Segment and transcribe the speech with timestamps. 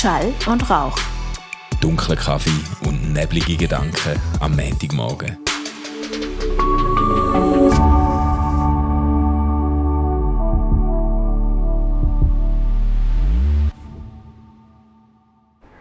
[0.00, 0.96] Schall und Rauch.
[1.82, 2.48] Dunkler Kaffee
[2.88, 5.36] und neblige Gedanken am Montagmorgen.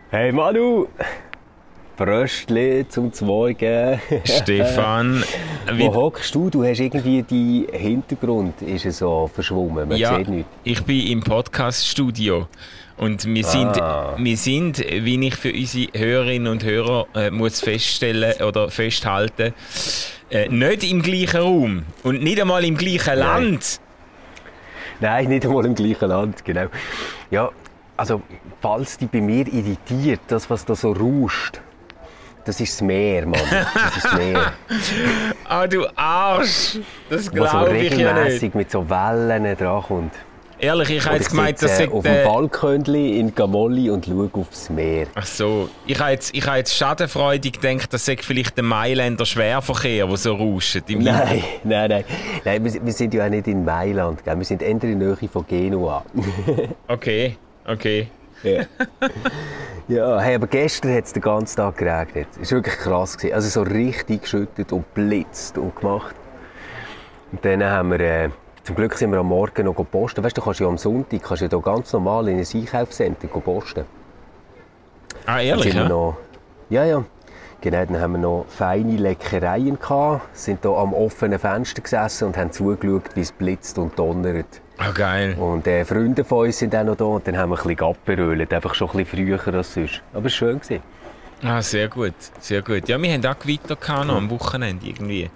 [0.10, 0.88] Hey Manu!
[1.96, 4.02] Fröstli zum Zweigen.
[4.26, 5.24] Stefan,
[5.78, 6.50] Wo hockst du?
[6.50, 9.88] Du hast irgendwie die Hintergrund ist so verschwommen.
[9.88, 10.52] Man ja, sieht nichts.
[10.64, 12.48] ich bin im Podcast-Studio
[13.00, 14.16] und wir sind, Ah.
[14.18, 19.54] wir sind, wie ich für unsere Hörerinnen und Hörer äh, muss feststellen oder festhalten,
[20.30, 23.44] äh, nicht im gleichen Raum und nicht einmal im gleichen Nein.
[23.44, 23.80] Land.
[25.00, 26.66] Nein, nicht einmal im gleichen Land, genau.
[27.32, 27.50] Ja,
[27.98, 28.22] also,
[28.62, 31.60] falls dich bei mir irritiert, das, was da so rauscht,
[32.46, 33.40] das ist das Meer, Mann.
[33.74, 34.54] Das ist das Meer.
[35.48, 36.80] Ah, du Arsch!
[37.10, 38.56] Das Wo so glaube ich ja nicht.
[38.56, 40.14] mit so Wellen drankommt.
[40.62, 42.26] Ehrlich, ich habe jetzt gemeint, das sagt auf dem der...
[42.26, 45.08] Balkönli in Gamolli und schaue aufs Meer.
[45.16, 49.26] Ach so, ich habe jetzt, ich habe jetzt schadenfreudig gedacht, das sei vielleicht der Mailänder
[49.26, 50.84] Schwerverkehr, der so rauscht.
[50.90, 52.04] Im Nein, nein, nein.
[52.44, 54.38] nein wir, wir sind ja auch nicht in Mailand, gell?
[54.38, 56.04] wir sind eher in der Nähe von Genua.
[56.88, 58.08] Okay, okay.
[58.44, 58.64] Ja.
[59.88, 62.28] ja, hey, aber gestern hat es den ganzen Tag geregnet.
[62.42, 63.18] Es war wirklich krass.
[63.18, 63.34] Gewesen.
[63.34, 66.16] Also so richtig geschüttet und blitzt und gemacht.
[67.32, 68.30] Und dann haben wir, äh,
[68.70, 70.24] zum Glück sind wir am Morgen noch posten.
[70.24, 73.28] Weißt du, du kannst ja am Sonntag kannst ja da ganz normal in ein Einkaufscenter
[73.28, 73.84] posten.
[75.26, 75.90] Ah, ehrlich, ja?
[75.90, 76.18] noch,
[76.70, 77.04] ja, ja.
[77.62, 82.38] Genau, dann haben wir noch feine Leckereien gehabt, sind da am offenen Fenster gesessen und
[82.38, 84.62] haben zugeschaut, wie es blitzt und donnert.
[84.78, 85.36] Ah, geil.
[85.40, 87.76] Und äh, Freunde von uns sind auch noch da und dann haben wir ein bisschen
[87.76, 90.04] Gapperölet, einfach schon ein bisschen früher als sonst.
[90.14, 90.60] Aber es war schön.
[90.60, 90.84] Gewesen.
[91.42, 92.90] Ah, sehr gut, sehr gut.
[92.90, 95.30] Ja, wir haben auch gehabt, noch am Wochenende irgendwie.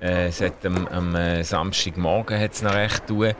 [0.00, 3.32] Äh, es hat am, am äh, Samstagmorgen hat's noch recht tun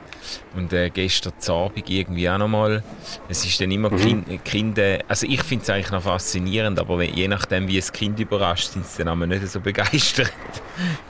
[0.56, 2.82] und äh, gestern Abend irgendwie auch noch mal.
[3.28, 7.12] Es ist dann immer kind, Kinder, also ich finde es eigentlich noch faszinierend, aber wenn,
[7.12, 10.32] je nachdem wie es Kind überrascht, sind sie dann aber nicht so begeistert.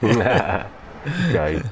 [1.33, 1.63] Geil.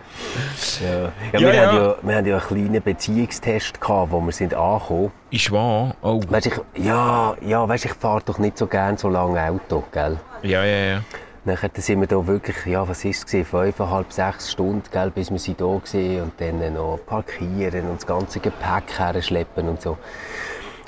[0.81, 0.89] Ja.
[0.95, 1.67] Ja, Ja, wir, ja.
[1.67, 5.13] Haben ja, wir haben ja einen kleinen Beziehungstest gehabt, wo wir sind angekommen.
[5.31, 5.95] Ist wahr?
[6.03, 9.85] Oh, Weißt, ich, ja, ja, weißt, ich fahre doch nicht so gern so lange Auto,
[9.93, 10.19] gell?
[10.43, 11.01] ja, ja, ja.
[11.47, 15.39] Nachher sind wir da wirklich, ja, was ist es fünfeinhalb, sechs Stunden, gell, bis wir
[15.39, 19.99] sie da waren und dann noch parkieren und das ganze Gepäck herschleppen und so.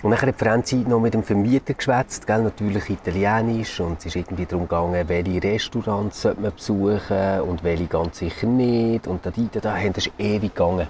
[0.06, 4.14] Und dann hat Franzi noch mit dem Vermieter geschwätzt, gell, natürlich italienisch und es ist
[4.14, 9.32] irgendwie darum gegangen, welche Restaurants sollte man besuchen und welche ganz sicher nicht und da,
[9.32, 10.86] da, da, das ist ewig gegangen.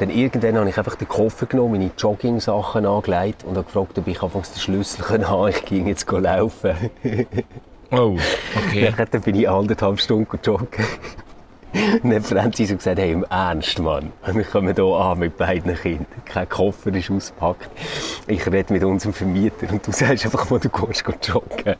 [0.00, 4.08] Dann irgendwann habe ich einfach den Koffer genommen, meine Jogging-Sachen angelegt und habe gefragt, ob
[4.08, 5.48] ich anfangs den Schlüssel haben kann.
[5.50, 6.74] Ich ging jetzt laufen.
[7.92, 8.16] Oh,
[8.56, 8.92] okay.
[9.12, 10.84] Dann bin ich anderthalb Stunden joggen.
[12.02, 14.12] Und dann hat Franzi so gesagt, hey, im Ernst, Mann.
[14.32, 16.06] Wir kommen hier an mit beiden Kindern.
[16.24, 17.70] Kein Koffer ist ausgepackt.
[18.26, 21.76] Ich rede mit unserem Vermieter und du sagst einfach, wo du gehst, gehst joggen.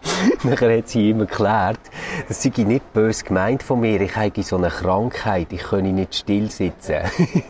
[0.44, 1.80] Nachher hat sie ihm erklärt,
[2.28, 4.00] das sei nicht böse gemeint von mir.
[4.00, 7.02] Ich habe so eine Krankheit, ich könne nicht still sitzen.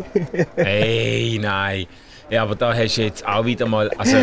[0.56, 1.86] Ey, nein.
[2.30, 4.16] Ja, aber da hast du jetzt auch wieder mal, also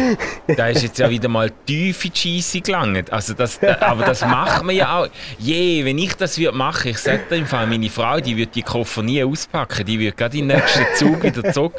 [0.55, 3.11] da hast du jetzt ja wieder mal tief in die Scheisse gelangt.
[3.11, 5.07] Also das, da, aber das macht man ja auch.
[5.39, 8.53] Je, wenn ich das würde machen, ich sage dir im Fall, meine Frau, die wird
[8.55, 11.73] die Koffer nie auspacken, die wird gerade den nächsten Zug wieder zurück.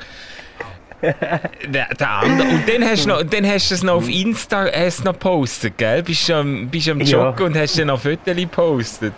[1.02, 2.48] Der, der andere.
[2.48, 5.76] Und dann hast du noch, dann hast du es noch auf Insta hast noch gepostet,
[5.76, 6.02] gell?
[6.02, 7.28] Bist du am, bist am Ja.
[7.28, 9.12] Joggen und hast dann noch Fotos gepostet.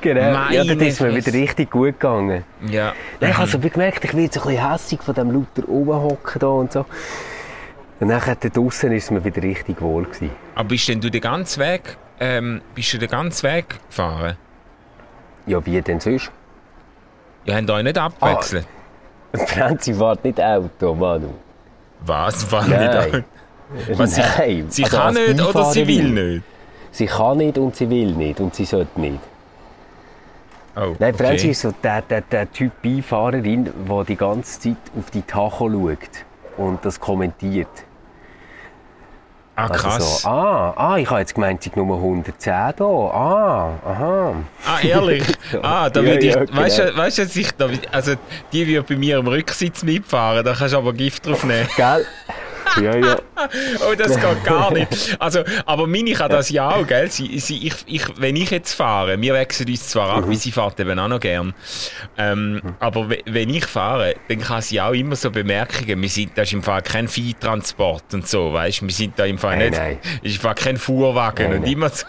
[0.00, 0.20] Genau.
[0.20, 2.44] ja, dann Meine ist mir wieder richtig gut gegangen.
[2.68, 2.92] Ja.
[3.20, 6.40] Nein, ich habe so gemerkt, ich werde so ein bisschen hässig von dem lauter rumhocken
[6.40, 6.84] da und so.
[8.00, 8.20] Und dann
[8.52, 10.30] draussen ist es mir wieder richtig wohl gewesen.
[10.56, 14.36] Aber bist denn du den ganzen Weg, ähm, bist du den ganzen Weg gefahren?
[15.46, 16.32] Ja, wie denn sonst?
[17.44, 18.64] Ja, haben euch nicht abwechseln.
[19.34, 21.28] Franzi fährt nicht Auto, Manu.
[22.04, 22.50] Was?
[22.50, 23.24] War Nein.
[23.88, 24.66] nicht Was, sie, Nein.
[24.68, 25.86] sie Also kann nicht oder sie Beifahrerin.
[25.86, 26.44] will nicht?
[26.90, 29.18] Sie kann nicht und sie will nicht und sie sollte nicht.
[30.76, 31.50] Oh, Nein, Franzi okay.
[31.50, 35.98] ist so der, der, der Typ Beifahrerin, die die ganze Zeit auf die Tacho schaut
[36.56, 37.68] und das kommentiert.
[39.54, 39.94] Ah, krass.
[39.94, 42.34] Also so, ah, ah, ich habe jetzt gemeint, sie Nummer 110
[42.76, 42.84] da.
[42.84, 44.34] Ah, aha.
[44.66, 45.24] Ah, ehrlich?
[45.62, 46.60] Ah, da Ja, würde ich, ja, genau.
[46.60, 48.14] weißt du, weißt du, dass ich da, also,
[48.52, 51.68] die würde bei mir im Rücksitz mitfahren, da kannst du aber Gift drauf nehmen.
[51.76, 52.06] Gell?
[52.80, 53.16] Ja, ja.
[53.90, 55.16] Oh, das geht gar nicht.
[55.18, 57.10] Also, aber meine kann das ja auch, gell?
[57.10, 60.30] Sie, sie, ich, ich, wenn ich jetzt fahre, wir wechseln uns zwar ab, Mhm.
[60.30, 61.54] weil sie fährt eben auch noch gern.
[62.16, 66.00] Ähm, Aber we- wenn ich fahre, dann kann sie auch immer so Bemerkungen.
[66.00, 68.86] Wir sind, das ist im Fall kein Viehtransport und so, weißt du?
[68.86, 69.98] Wir sind da im Fall Nein, nicht, nein.
[70.22, 71.72] ist im Fall kein Fuhrwagen Nein, und nein.
[71.72, 72.06] immer so.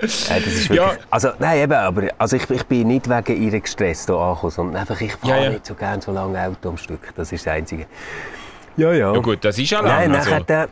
[0.00, 0.96] Nein, das ist wirklich, Ja.
[1.10, 4.76] Also, nein, eben, aber also ich, ich bin nicht wegen ihr gestresst hier angekommen, sondern
[4.76, 5.50] einfach, ich fahre Ja, ja.
[5.50, 7.12] nicht so gerne so lange Auto am Stück.
[7.16, 7.86] Das ist das Einzige.
[8.76, 9.12] Ja, ja.
[9.12, 10.20] Ja gut, das ist ja Nein, lang.
[10.20, 10.68] Also, nachher, äh,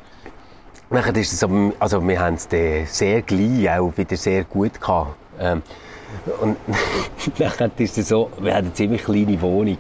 [0.90, 2.49] nachher ist es so, also wir haben es
[2.96, 5.17] sehr gleich auch wieder sehr gut gehabt.
[5.40, 5.62] Ähm,
[6.40, 6.56] und
[7.38, 9.78] nachher ist es so, wir haben eine ziemlich kleine Wohnung.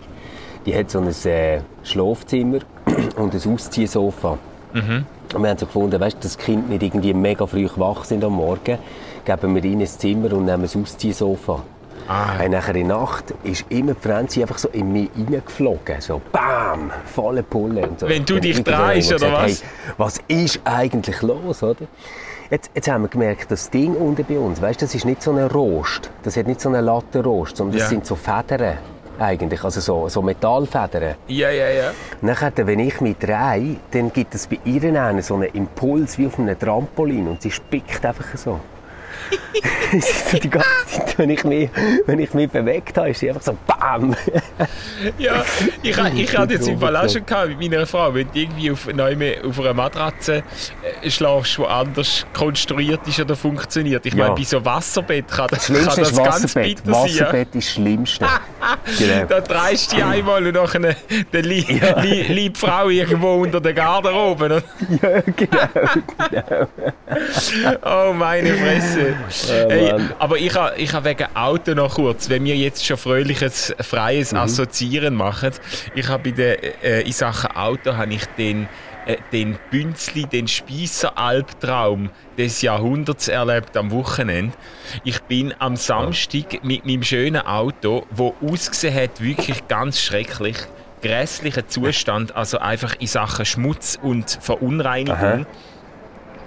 [0.66, 2.58] Die hat so ein äh, Schlafzimmer
[3.16, 4.38] und ein Ausziehsofa.
[5.34, 8.22] Und wir haben so gefunden, weißt, dass das Kind nicht irgendwie mega früh wach sind
[8.24, 8.78] am Morgen,
[9.26, 11.62] geben wir ihnen ein Zimmer und nehmen ein Ausziehsofa.
[12.08, 12.38] Ah.
[12.38, 16.00] Hey, nachher in der Nacht ist immer die Franzi einfach so in mich reingeflogen.
[16.00, 16.92] So BAM!
[17.04, 17.88] Volle Pulle.
[17.88, 18.08] Und so.
[18.08, 19.56] Wenn du Und dich drehst, oder gesagt, Hey,
[19.98, 21.86] was ist eigentlich los, oder?
[22.48, 25.32] Jetzt, jetzt haben wir gemerkt, das Ding unten bei uns, weißt, das ist nicht so
[25.32, 26.10] ein Rost.
[26.22, 28.78] Das hat nicht so einen Lattenrost, sondern das sind so Federn.
[29.18, 31.16] Eigentlich, also so, so Metallfedern.
[31.26, 31.90] ja, ja, ja.
[32.20, 36.26] Nachher, wenn ich mich drehe, dann gibt es bei ihr einen so einen Impuls wie
[36.28, 38.60] auf einem Trampolin und sie spickt einfach so.
[39.90, 40.85] Sie ist so die ganze Zeit,
[41.16, 41.70] wenn ich mich,
[42.06, 44.14] wenn ich mich bewegt habe, ist sie einfach so BAM!
[45.18, 45.44] Ja,
[45.82, 48.70] ich, ich hatte jetzt im Fall auch schon gehabt mit meiner Frau, wenn du irgendwie
[48.70, 49.14] auf, neu
[49.46, 50.42] auf einer Matratze
[51.02, 54.06] äh, schlafst, die anders konstruiert ist oder funktioniert.
[54.06, 54.24] Ich Ja.
[54.24, 56.76] meine, bei so Wasserbett kann, Das kann Schlimmste das ist ganz Wasserbett.
[56.84, 56.94] bitter sein.
[56.94, 57.02] Ja.
[57.26, 58.26] Wasserbett ist das Schlimmste.
[58.98, 59.24] genau.
[59.28, 61.60] Da dreist du dich einmal und nachher dann li
[62.02, 64.62] li liegt die Frau irgendwo unter der Garderobe.
[65.02, 66.66] Ja, genau.
[67.84, 69.14] Oh, meine Fresse.
[69.66, 70.12] Oh, hey, Mann.
[70.18, 74.32] aber ich habe ich ha wegen Auto noch kurz, wenn wir jetzt schon fröhliches, freies
[74.32, 74.38] Mhm.
[74.38, 75.50] Assoziieren machen.
[75.94, 78.68] Ich habe der, äh, in Sachen Auto habe ich den,
[79.06, 84.56] äh, den Bünzli, den Spießer-Albtraum des Jahrhunderts erlebt am Wochenende.
[85.04, 90.56] Ich bin am Samstag mit meinem schönen Auto, wo ausgesehen hat, wirklich ganz schrecklich,
[91.02, 95.16] grässlicher Zustand, also einfach in Sachen Schmutz und Verunreinigung.
[95.16, 95.46] Aha.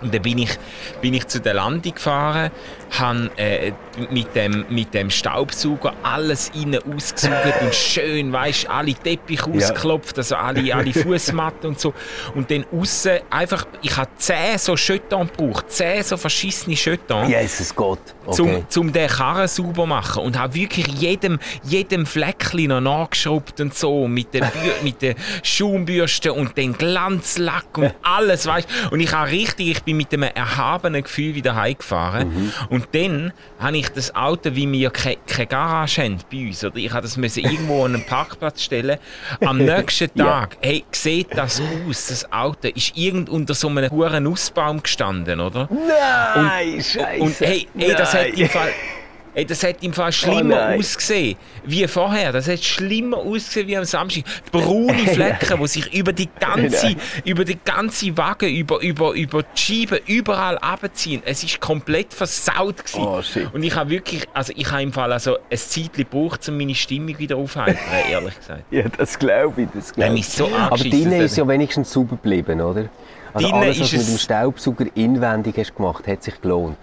[0.01, 0.57] Und dann bin ich,
[1.01, 2.51] bin ich zu der Landung gefahren,
[2.97, 3.73] habe äh,
[4.09, 10.35] mit, dem, mit dem Staubsauger alles innen ausgesaugt und schön, weißt alle Teppiche ausgeklopft, also
[10.35, 11.93] alle, alle Fußmatten und so.
[12.35, 17.75] Und dann aussen einfach, ich habe zehn so Jetons gebraucht, zehn so verschissene Jetons Jesus
[17.75, 17.99] Gott.
[18.25, 18.35] Okay.
[18.35, 23.73] zum, zum den Karren sauber machen und habe wirklich jedem, jedem Fleckchen noch nachgeschraubt und
[23.73, 24.51] so mit der,
[24.83, 29.97] mit der Schaumbürste und den Glanzlack und alles, weißt Und ich habe richtig, ich bin
[29.97, 35.18] mit einem erhabenen Gefühl wieder heimgefahren und dann habe ich das Auto, wie wir keine
[35.25, 39.00] ke Garage haben bei uns, oder ich habe das müssen irgendwo an einen Parkplatz stellen.
[39.44, 40.41] Am nächsten Ja.
[40.41, 45.39] Tag, hey, sieht das aus, das Auto ist irgend unter so einem hohen Nussbaum gestanden,
[45.39, 45.68] oder?
[45.71, 47.21] Nein, Scheiße.
[47.24, 48.69] Und hey, hey das, hat im Fall,
[49.39, 50.80] hey, das hat im Fall schlimmer nein.
[50.80, 52.31] ausgesehen wie vorher.
[52.31, 54.24] Das hat schlimmer ausgesehen wie am Samstag.
[54.51, 56.95] Braune Flecken, die sich über die ganze,
[57.25, 61.21] über die ganze Wagen, über, über, über die Scheiben, überall abziehen.
[61.25, 63.47] Es ist komplett versaut gewesen.
[63.51, 63.56] Oh.
[63.56, 66.75] Und ich habe wirklich, also ich habe im Fall also ein Zeitchen gebraucht, um meine
[66.75, 67.77] Stimmung wieder aufzuheitern,
[68.12, 68.63] ehrlich gesagt.
[68.71, 70.27] Ja, das glaube ich, das glaube ich.
[70.27, 70.85] so Aber hat.
[70.85, 72.89] ist ja wenigstens sauber geblieben, oder?
[73.33, 76.77] Also alles, was ist du mit es- dem Staubsauger inwendig hast gemacht, hat sich gelohnt.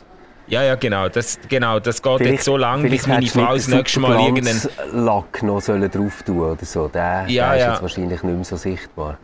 [0.49, 1.09] Ja, ja, genau.
[1.09, 4.61] Das, genau, das geht jetzt so lange, bis vielleicht meine Frau das nächste Mal irgendeinen
[4.93, 6.89] Lack noch sollen drauf tun oder so.
[6.89, 7.73] Der, Ja, der ist ja.
[7.73, 9.19] jetzt wahrscheinlich nicht mehr so sichtbar.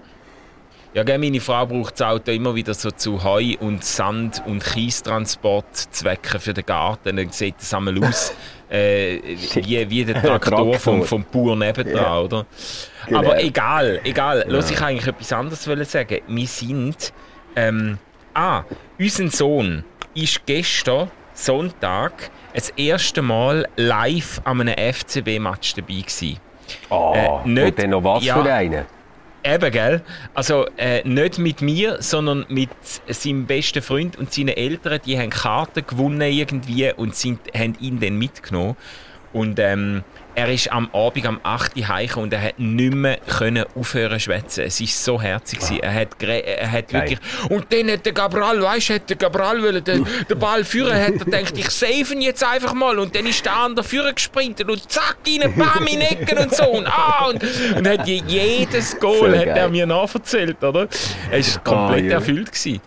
[0.94, 4.62] Ja, gell, meine Frau braucht das Auto immer wieder so zu Heu- und Sand- und
[4.62, 7.16] Kiestransportzwecken für den Garten.
[7.16, 8.34] Dann sieht es einmal aus
[8.70, 9.18] äh,
[9.54, 12.20] wie, wie der Traktor vom, vom Bauer nebendran, Ja.
[12.20, 12.46] oder?
[13.06, 13.20] Genau.
[13.20, 14.44] Aber egal, egal.
[14.48, 16.18] Los, ich eigentlich etwas anderes sagen.
[16.26, 17.12] Wir sind...
[17.54, 17.98] Ähm,
[18.34, 18.62] ah,
[18.98, 26.38] unser Sohn ist gestern, Sonntag, das erste Mal live an einem FCB-Match dabei gewesen.
[26.90, 28.42] Oh, Äh, nicht- und dann noch was ja.
[28.42, 28.84] für einen?
[29.44, 30.02] Eben, gell?
[30.34, 32.70] Also äh, nicht mit mir, sondern mit
[33.08, 35.00] seinem besten Freund und seinen Eltern.
[35.04, 38.76] Die haben Karten gewonnen irgendwie und sind, haben ihn dann mitgenommen.
[39.32, 41.76] Und ähm, er ist am Abend am 8.
[41.76, 44.64] Uhr heimgekommen und er hat nicht mehr können aufhören zu schwätzen.
[44.64, 45.80] Es ist so herzig gewesen.
[45.80, 47.02] Er hat, er hat Geil.
[47.10, 47.18] wirklich...
[47.50, 50.94] Und dann hat der Cabral, weißt du, hat der Cabral wollen, den, den Ball führen,
[50.94, 52.98] hat er gedacht, ich save ihn jetzt einfach mal.
[52.98, 56.64] Und dann ist der andere führen gesprintet und zack, rein, bam, in Ecken und so.
[56.68, 57.42] Und, ah, und,
[57.76, 60.88] und hat je, jedes Goal hat er mir nachverzählt, oder?
[61.30, 62.12] Er war komplett Ah, ja.
[62.14, 62.50] erfüllt.
[62.52, 62.80] Gewesen.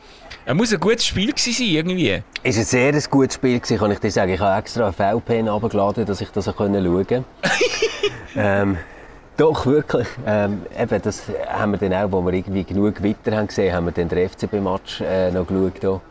[0.47, 2.21] Er muss ein gutes Spiel gewesen sein, irgendwie.
[2.43, 4.31] Es war ein sehr ein gutes Spiel, gewesen, kann ich dir sagen.
[4.31, 7.23] Ich habe extra einen VPN runtergeladen, dass ich das auch schauen konnte.
[8.35, 8.77] ähm,
[9.37, 10.07] doch, wirklich.
[10.23, 13.87] Ähm, eben, das haben wir dann auch, wo wir irgendwie genug Gewitter haben gesehen, haben
[13.87, 15.79] wir dann den FCB-Match äh, noch geschaut.
[15.79, 16.01] Hier.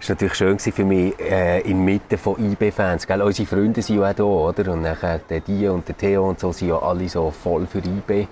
[0.00, 3.04] Es war natürlich schön für mich äh, inmitten von IB-Fans.
[3.04, 4.72] Unsere Freunde sind ja auch da, oder?
[4.74, 7.78] Und nachher der Dio und der Theo und so sind ja alle so voll für
[7.78, 8.28] IB.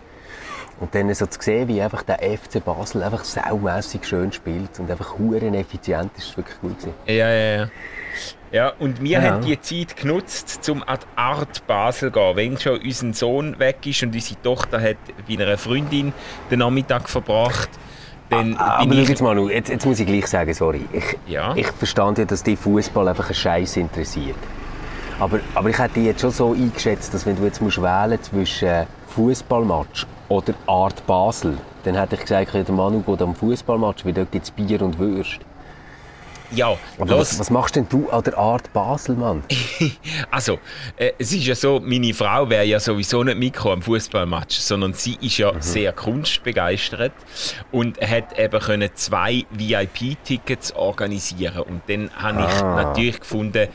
[0.81, 4.91] Und dann so zu sehen, wie einfach der FC Basel einfach saumässig schön spielt und
[4.91, 6.95] einfach huren effizient ist, ist wirklich gut gewesen.
[7.07, 7.69] Ja, ja, ja.
[8.51, 9.23] Ja, und wir Ja.
[9.33, 12.37] haben die Zeit genutzt, um an die Art Basel zu gehen.
[12.37, 14.97] Wenn schon unser Sohn weg ist und unsere Tochter hat
[15.29, 16.13] bei einer Freundin
[16.51, 17.69] den Nachmittag verbracht,
[18.31, 19.09] dann Ah, bin Aber ich...
[19.09, 20.85] jetzt mal, nu, jetzt, jetzt muss ich gleich sagen, sorry.
[20.93, 21.55] Ich, Ja.
[21.57, 24.37] ich verstand ja, dass dich Fußball einfach einen Scheiß interessiert.
[25.19, 28.21] Aber, aber ich hätte dich jetzt schon so eingeschätzt, dass wenn du jetzt musst wählen
[28.23, 34.13] zwischen Fußballmatch oder Art Basel, dann hätte ich gesagt, der Manu geht am Fußballmatch, weil
[34.13, 35.41] dort gibt es Bier und Würst.
[36.51, 37.33] Ja, Aber los.
[37.33, 39.43] was, was machst denn du an der Art Basel, Mann?
[40.31, 40.59] Also,
[40.97, 44.93] äh, es ist ja so, meine Frau wäre ja sowieso nicht mitgekommen am Fußballmatch, sondern
[44.95, 47.13] sie ist ja sehr kunstbegeistert
[47.73, 52.83] und hat eben können zwei VIP-Tickets organisieren und dann habe ich Ah.
[52.83, 53.69] natürlich gefunden,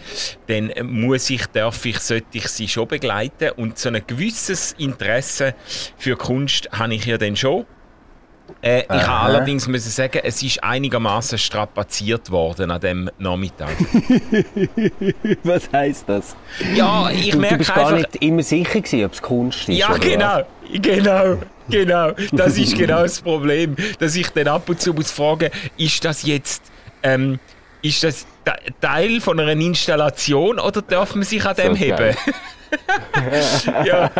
[0.47, 5.55] dann muss ich, darf ich, sollte ich sie schon begleiten und so ein gewisses Interesse
[5.97, 7.65] für Kunst habe ich ja dann schon.
[8.61, 13.69] Äh, ich habe allerdings müssen sagen, es ist einigermaßen strapaziert worden an dem Nachmittag.
[15.43, 16.35] Was heisst das?
[16.75, 17.89] Ja, ich Du, du merke bist einfach.
[17.89, 19.77] gar nicht immer sicher gewesen, ob es Kunst ist.
[19.77, 20.41] Ja, genau,
[20.81, 21.37] genau,
[21.69, 22.11] genau.
[22.31, 26.23] Das ist genau das Problem, dass ich dann ab und zu muss fragen, ist das
[26.23, 26.63] jetzt,
[27.03, 27.39] ähm,
[27.81, 32.15] ist das Te- Teil von einer Installation oder darf man sich an dem So heben?
[33.85, 34.11] ja.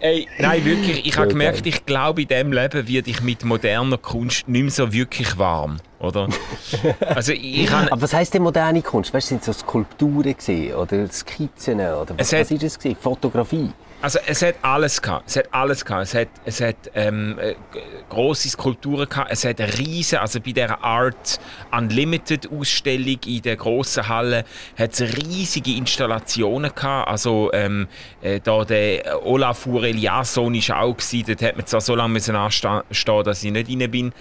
[0.00, 3.98] Ey, nein, wirklich, ich habe gemerkt, ich glaube, in diesem Leben werde ich mit moderner
[3.98, 6.28] Kunst nicht mehr so wirklich warm, oder?
[7.00, 7.90] Also ich habe...
[7.90, 9.12] Aber was heisst denn moderne Kunst?
[9.14, 12.78] Weißt du, sind so Skulpturen gewesen, oder Skizzen oder was, Es hat- was ist das
[12.78, 12.96] gewesen?
[13.00, 13.70] Fotografie?
[14.06, 15.24] Also es hat alles gehabt.
[15.26, 16.04] Es hat alles gehabt.
[16.04, 19.32] Es hat, es hat ähm, äh, g- grosse Skulpturen gehabt.
[19.32, 21.40] Es hat riesen, also bei der Art
[21.76, 24.44] Unlimited Ausstellung in der grossen Halle
[24.78, 27.08] hat es riesige Installationen gehabt.
[27.08, 27.88] Also ähm,
[28.22, 31.24] äh, da der Olafur Eliasson ist auch gewesen.
[31.26, 34.12] Dort hat man zwar so lange müssen anstehen, stehen, dass ich nicht rein bin.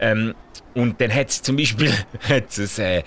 [0.00, 0.34] Ähm,
[0.72, 1.92] und dann hat es zum Beispiel
[2.28, 3.02] hat's äh,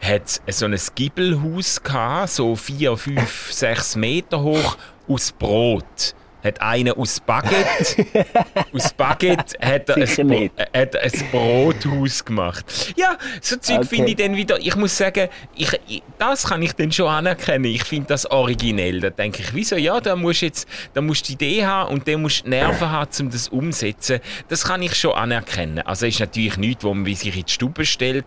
[0.00, 6.14] hat's so ein Gibbelhaus gehabt, so vier, fünf, sechs Meter hoch, aus Brot.
[6.44, 8.04] Hat einer aus Baguette,
[8.74, 12.64] aus Baguette hat er, ein, Bro- äh, hat ein Brothaus gemacht.
[12.96, 13.86] Ja, so Zeug Okay.
[13.86, 17.66] finde ich dann wieder, ich muss sagen, ich, ich, das kann ich dann schon anerkennen.
[17.66, 18.98] Ich finde das originell.
[18.98, 22.08] Da denke ich, wieso, ja, da musst du jetzt, da musst die Idee haben und
[22.08, 24.18] dann musst du die Nerven haben, um das umzusetzen.
[24.48, 25.78] Das kann ich schon anerkennen.
[25.86, 28.24] Also ist natürlich nichts, wo man sich in die Stube stellt,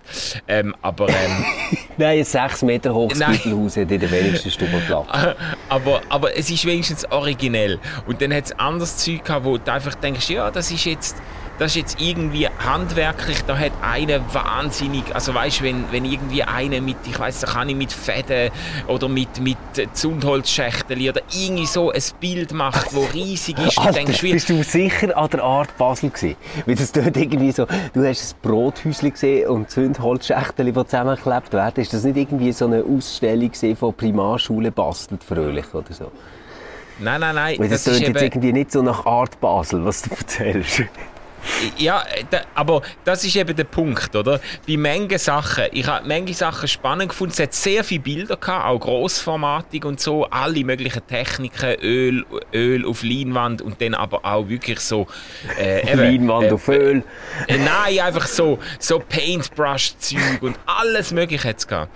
[0.48, 1.46] ähm, aber ähm,
[1.98, 3.34] Nein, ein 6 Meter hohes Nein.
[3.34, 5.08] Gittelhaus hat in der wenigsten Stube Platz.
[5.70, 7.80] aber, aber es ist wenigstens originell.
[8.06, 11.18] Und dann hat es anderes Zeug gehabt, wo du einfach denkst, ja, das ist jetzt,
[11.58, 16.44] das ist jetzt irgendwie handwerklich, da hat einer wahnsinnig, also weißt du, wenn, wenn irgendwie
[16.44, 18.52] einer mit, ich weiß da kann ich mit Fäden
[18.88, 19.58] oder mit, mit
[19.94, 24.50] Zündholzschächteli oder irgendwie so ein Bild macht, wo riesig ist, du Alter, denkst, wie, bist
[24.50, 26.36] du sicher an der Art Basel gewesen?
[26.66, 31.82] Weil das dort irgendwie so, du hast ein Brothäuschen gesehen und Zündholzschächteli, die zusammengeklebt werden.
[31.82, 36.12] Ist das nicht irgendwie so eine Ausstellung gewesen von Primarschule bastelt fröhlich oder so?
[37.00, 39.40] nein, nein, nein, Weil das, das ist tönt jetzt eben, irgendwie nicht so nach Art
[39.40, 40.84] Basel, was du erzählst.
[41.78, 44.40] Ja, da, aber das ist eben der Punkt, oder?
[44.68, 47.34] Bei manchen Sachen, ich habe manche Sachen spannend gefunden.
[47.34, 52.86] Es hat sehr viele Bilder gehabt, auch grossformatig und so, alle möglichen Techniken, Öl, Öl
[52.86, 55.08] auf Leinwand und dann aber auch wirklich so.
[55.60, 57.04] Äh, eben, Leinwand äh, auf Öl.
[57.48, 61.92] äh, nein, einfach so, so Paintbrush-Zeug und alles Mögliche hat es gehabt.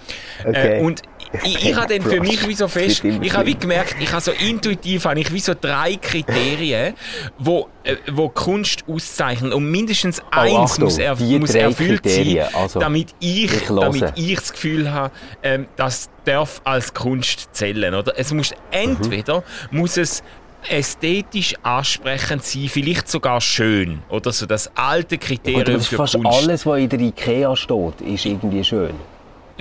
[0.46, 0.79] Okay.
[0.79, 1.01] Äh, und
[1.43, 4.21] ich, ich habe dann für mich wie so fest, ich habe wie gemerkt, ich habe
[4.21, 6.95] so intuitiv habe ich wie so drei Kriterien,
[7.38, 12.45] wo, äh, wo Kunst auszeichnen und mindestens eins Oh, Achtung, muss, er, muss erfüllt Kriterien,
[12.45, 15.12] sein, also, damit ich, ich damit ich das Gefühl habe,
[15.43, 18.13] ähm, das darf als Kunst zählen, oder?
[18.17, 20.24] Es muss entweder muss es
[20.67, 26.15] ästhetisch ansprechend sein, vielleicht sogar schön, oder so das alte Kriterium das ist für fast
[26.15, 26.43] Kunst.
[26.43, 28.93] alles, was in der Ikea steht, ist irgendwie schön.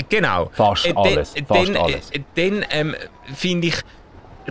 [0.08, 0.50] Genau.
[0.54, 2.10] Fast Äh, alles, Dann, fast dann, alles.
[2.10, 2.96] äh, dann ähm,
[3.34, 3.74] finde ich,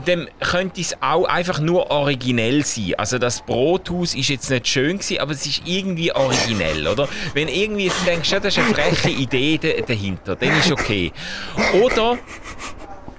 [0.06, 2.94] dann könnte es auch einfach nur originell sein.
[2.98, 7.08] Also das Brothaus ist jetzt nicht schön gewesen, aber es ist irgendwie originell, oder?
[7.34, 11.12] Wenn irgendwie jetzt denkst, ja, das ist eine freche Idee da- dahinter, dann ist okay.
[11.82, 12.20] Oder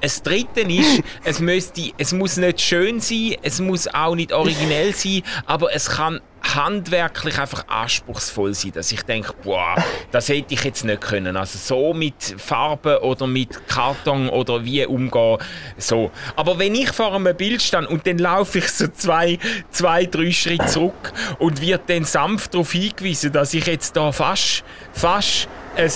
[0.01, 4.95] das Dritte ist, es, müsste, es muss nicht schön sein, es muss auch nicht originell
[4.95, 9.75] sein, aber es kann handwerklich einfach anspruchsvoll sein, dass ich denke, boah,
[10.11, 11.37] das hätte ich jetzt nicht können.
[11.37, 15.39] Also so mit Farben oder mit Karton oder wie umgehen,
[15.77, 16.11] so.
[16.37, 19.39] Aber wenn ich vor einem Bild stand und dann laufe ich so zwei,
[19.71, 24.65] zwei drei Schritte zurück und wird dann sanft darauf hingewiesen, dass ich jetzt da fast,
[24.93, 25.91] fast ein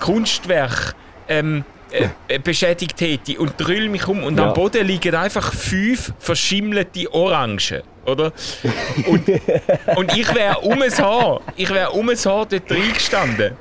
[0.00, 0.94] Kunstwerk
[1.28, 4.48] ähm, äh, äh, beschädigt hätte und drüll mich um und ja.
[4.48, 8.32] am Boden liegen einfach fünf verschimmelte Orangen, oder?
[9.06, 9.28] Und,
[9.96, 13.56] und ich wäre um ein Haar, ich wäre um ein Haar dort reingestanden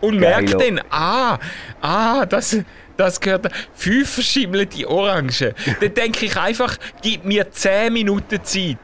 [0.00, 1.38] und merke dann, ah,
[1.80, 2.58] ah, das,
[2.96, 5.54] das gehört, fünf verschimmelte Orangen.
[5.80, 8.78] Dann denke ich einfach, gib mir 10 Minuten Zeit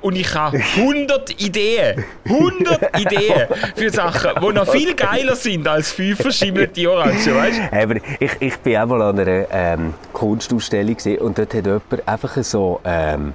[0.00, 5.92] und ich habe 100 Ideen, 100 Ideen für Sachen, die noch viel geiler sind als
[5.92, 7.76] fünf verschimmelte Orangen, weißt du?
[7.76, 12.36] Aber ich, ich bin auch mal an einer ähm, Kunstausstellung und dort hat jemand einfach
[12.42, 13.34] so ähm,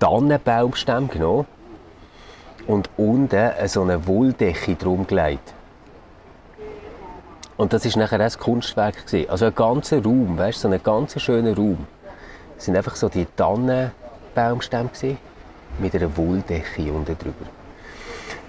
[0.00, 1.46] Tannenbaumstämme genommen
[2.66, 5.54] und unten so eine Wolldecke drum gelegt.
[7.56, 9.06] Und das war nachher ein Kunstwerk.
[9.06, 9.28] Gewesen.
[9.30, 11.86] Also ein ganzer Raum, weißt so ein ganz schöner Raum.
[12.56, 15.18] Es sind einfach so die Tannenbaumstämme gewesen,
[15.78, 17.46] mit einer Wolldecke unten drüber.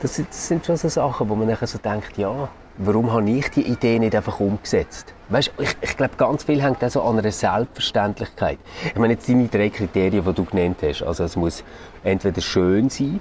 [0.01, 2.47] Das, das, sind schon so Sachen, wo man nachher so denkt, ja,
[2.85, 5.13] warum habe ich die Idee nicht einfach umgesetzt?
[5.29, 8.59] Weißt, ich, ich glaube, ganz viel hängt auch so an einer Selbstverständlichkeit.
[8.85, 11.03] Ich meine jetzt deine drei Kriterien, die du genannt hast.
[11.03, 11.63] Also es muss
[12.03, 13.19] entweder schön sein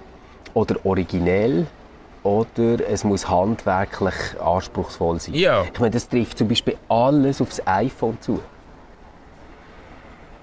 [0.55, 1.67] oder originell
[2.23, 5.35] oder es muss handwerklich anspruchsvoll sein.
[5.35, 5.65] Ja.
[5.73, 8.41] Ich meine, das trifft zum Beispiel alles aufs iPhone zu.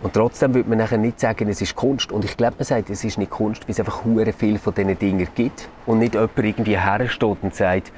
[0.01, 2.11] Und trotzdem würde man nachher nicht sagen, es ist Kunst.
[2.11, 4.73] Und ich glaube, man sagt, es ist nicht Kunst, weil es einfach hure viel von
[4.73, 5.67] diesen Dingen gibt.
[5.87, 7.91] Und nicht jemand irgendwie hersteht und sagt,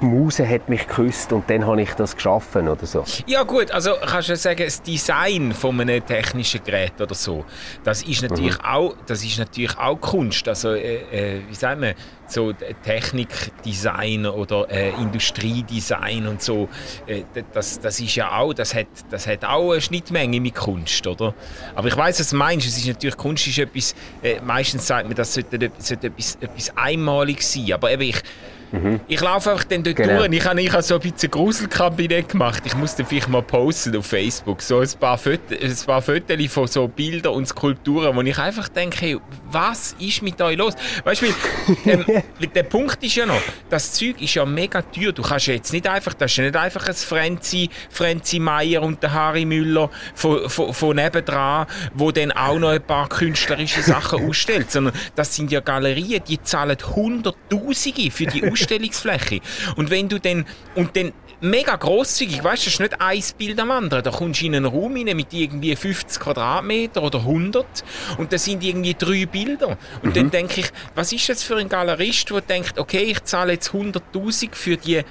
[0.00, 3.04] die Muse hat mich geküsst und dann habe ich das geschaffen oder so.
[3.26, 7.44] Ja gut, also kannst du sagen, das Design von einem technischen Gerät oder so,
[7.84, 8.64] das ist natürlich, mhm.
[8.64, 10.46] auch, das ist natürlich auch Kunst.
[10.48, 11.94] Also äh, äh, wie sagen wir,
[12.26, 12.52] so
[12.84, 16.68] Technikdesign oder äh, Industriedesign und so,
[17.06, 21.06] äh, das, das ist ja auch, das hat, das hat auch eine Schnittmenge mit Kunst,
[21.06, 21.34] oder?
[21.74, 22.66] Aber ich weiß, was du meinst.
[22.66, 23.94] Es ist natürlich Kunst ist etwas.
[24.22, 27.72] Äh, meistens sagt man, das sollte, sollte etwas, etwas einmalig sein.
[27.72, 28.22] Aber eben ich
[28.72, 29.00] Mhm.
[29.08, 30.18] Ich laufe einfach dann dort genau.
[30.18, 30.32] durch.
[30.32, 32.62] Ich habe, ich habe so ein bisschen Gruselkabinett gemacht.
[32.64, 34.62] Ich muss dann vielleicht mal posten auf Facebook.
[34.62, 38.68] So ein paar, Fotos, ein paar Fotos von so Bildern und Skulpturen, wo ich einfach
[38.68, 39.18] denke, hey,
[39.50, 40.74] was ist mit euch los?
[41.04, 41.26] Weißt du,
[41.86, 42.04] ähm,
[42.54, 45.12] der Punkt ist ja noch, das Zeug ist ja mega teuer.
[45.12, 49.02] Du kannst jetzt nicht einfach, das ist ja nicht einfach ein Frenzi, Frenzi Meier und
[49.02, 54.24] der Harry Müller von, von, von nebendran, wo dann auch noch ein paar künstlerische Sachen
[54.28, 58.59] ausstellt, sondern das sind ja Galerien, die zahlen Hunderttausende für die Ausstellung.
[58.60, 59.40] Ausstellungsfläche.
[59.76, 63.58] Und wenn du dann, und dann mega grosszügig, weißt du, das ist nicht ein Bild
[63.58, 64.02] am anderen.
[64.02, 67.66] Da kommst du in einen Raum rein mit irgendwie 50 Quadratmeter oder 100
[68.18, 69.78] und da sind irgendwie drei Bilder.
[70.02, 70.12] Und mhm.
[70.14, 73.70] dann denke ich, was ist das für ein Galerist, der denkt, okay, ich zahle jetzt
[73.70, 75.02] 100.000 für die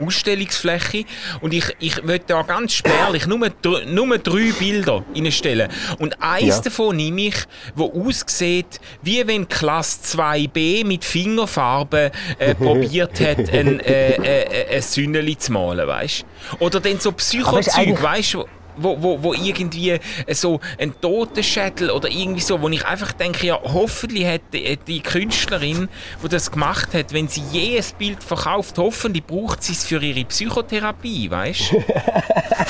[0.00, 1.04] Ausstellungsfläche
[1.40, 3.50] und ich, ich möchte da ganz spärlich nur,
[3.86, 5.68] nur drei Bilder reinstellen.
[5.98, 6.60] Und eins ja.
[6.60, 7.36] davon nehme ich,
[7.74, 14.82] wo aussieht, wie wenn Klasse 2b mit Fingerfarbe äh, probiert hat, ein, äh, äh, ein
[14.82, 16.24] Sünneli zu malen, weißt
[16.58, 18.44] Oder dann so Psychozeug, weißt du?
[18.76, 19.98] Wo, wo, wo irgendwie
[20.32, 25.00] so ein Totenschädel oder irgendwie so, wo ich einfach denke, ja, hoffentlich hat die, die
[25.00, 25.88] Künstlerin,
[26.22, 30.02] die das gemacht hat, wenn sie je ein Bild verkauft, hoffentlich braucht sie es für
[30.02, 31.76] ihre Psychotherapie, weißt du?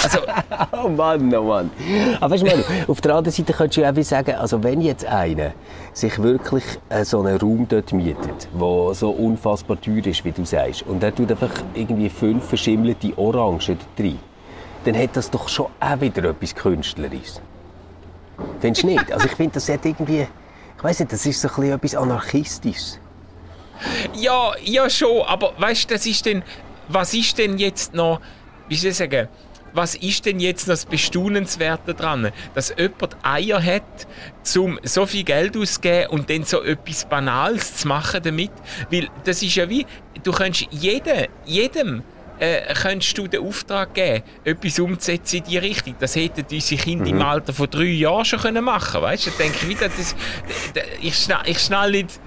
[0.03, 0.19] also,
[0.73, 1.71] oh Mann, oh Mann.
[2.21, 5.53] Aber weißt du, auf der anderen Seite könntest du auch sagen, also wenn jetzt einer
[5.92, 10.45] sich wirklich äh, so einen Raum dort mietet, der so unfassbar teuer ist, wie du
[10.45, 14.19] sagst, und er tut einfach irgendwie fünf verschimmelte Orangen drin,
[14.87, 17.40] dann hat das doch schon auch wieder etwas Künstlerisches.
[18.61, 19.12] Findest du nicht?
[19.12, 20.27] Also ich finde, das hat irgendwie,
[20.77, 23.01] ich weiß nicht, das ist so etwas Anarchistisches.
[24.14, 26.42] Ja, ja schon, aber weißt du, das ist denn,
[26.88, 28.20] was ist denn jetzt noch,
[28.68, 29.29] wie soll ich sagen,
[29.72, 32.33] was ist denn jetzt das Bestaunenswerte dran?
[32.55, 34.07] Dass jemand Eier hat,
[34.57, 38.53] um so viel Geld auszugeben und dann so etwas Banales zu machen damit?
[38.90, 39.85] Weil das ist ja wie,
[40.22, 42.03] du kannst jedem, jedem
[42.38, 45.94] äh, könntest du den Auftrag geben, etwas umzusetzen in die Richtung.
[45.99, 47.20] Das hätten unsere Kinder mhm.
[47.20, 49.05] im Alter von drei Jahren schon können machen können.
[49.05, 50.14] Weißt du, denke ich wieder, das,
[51.01, 52.20] ich, schnall, ich schnall nicht.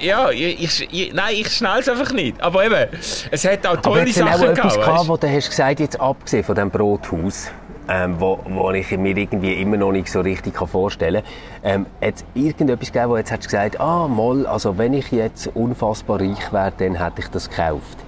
[0.00, 2.40] Ja, ich, ich, nein, ich schnall es einfach nicht.
[2.40, 2.88] Aber eben,
[3.30, 4.74] es hat auch tolle Aber Sachen auch gehabt.
[4.74, 7.50] Gehabt, wo du hast gesagt, jetzt abgesehen von dem Brothaus,
[7.86, 11.22] ähm, wo, wo ich mir irgendwie immer noch nicht so richtig vorstellen
[11.62, 11.72] kann.
[11.72, 15.48] Ähm, hat irgendetwas gegeben, wo jetzt hast du gesagt, ah, mal, also wenn ich jetzt
[15.54, 17.98] unfassbar reich wäre, dann hätte ich das gekauft.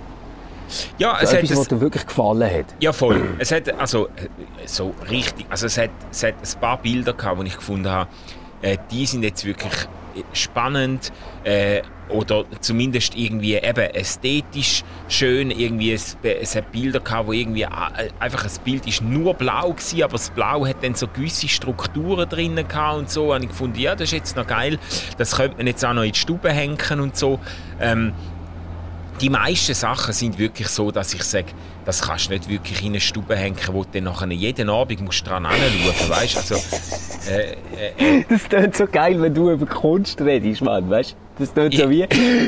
[0.99, 2.67] Ja, es so hat etwas, was dir wirklich gefallen hat.
[2.81, 3.23] Ja, voll.
[3.39, 4.09] Es hat also
[4.67, 8.11] so richtig, also es hat, es hat ein paar Bilder gehabt, die ich gefunden habe,
[8.63, 9.73] äh, die sind jetzt wirklich
[10.33, 11.13] spannend
[11.45, 15.51] äh, oder zumindest irgendwie eben ästhetisch schön.
[15.51, 17.69] Irgendwie es, es hat Bilder gehabt, wo irgendwie äh,
[18.19, 22.29] einfach ein Bild ist nur blau war, aber das Blau hat dann so gewisse Strukturen
[22.29, 23.33] drinnen gehabt und so.
[23.33, 24.79] Und ich gefunden, ja, das ist jetzt noch geil.
[25.19, 27.41] Das könnte man jetzt auch noch in die Stube hängen und so.
[27.81, 28.13] Ähm,
[29.23, 31.53] die meisten Sachen sind wirklich so, dass ich sage,
[31.85, 35.01] das kannst du nicht wirklich in eine Stube hängen, wo du dann nachher jeden Abend
[35.01, 36.57] musst dran anschauen weißt also,
[37.31, 38.25] äh, äh, äh.
[38.29, 42.07] Das klingt so geil, wenn du über Kunst redest, Mann, weißt das tut so wie,